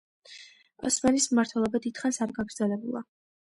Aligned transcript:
ოსმანის 0.89 1.29
მმართველობა 1.33 1.83
დიდხანს 1.87 2.21
არ 2.27 2.37
გაგრძელებულა. 2.41 3.09